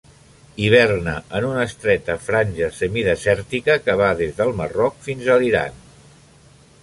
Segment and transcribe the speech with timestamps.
[0.61, 5.77] Hiverna en una estreta franja semidesèrtica que va des del Marroc fins a l'Iran.